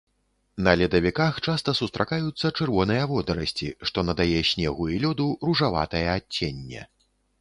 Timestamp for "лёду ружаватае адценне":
5.05-6.81